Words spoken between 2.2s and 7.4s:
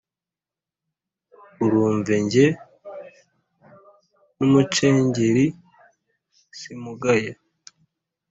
jye n’umucengeli simugaya